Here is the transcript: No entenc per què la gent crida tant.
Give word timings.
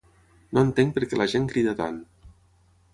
No 0.57 0.63
entenc 0.67 0.95
per 0.97 1.05
què 1.11 1.21
la 1.21 1.29
gent 1.35 1.47
crida 1.55 1.77
tant. 1.85 2.05